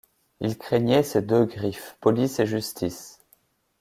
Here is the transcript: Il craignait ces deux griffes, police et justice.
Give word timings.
Il 0.39 0.57
craignait 0.57 1.03
ces 1.03 1.21
deux 1.21 1.45
griffes, 1.45 1.95
police 2.01 2.39
et 2.39 2.47
justice. 2.47 3.19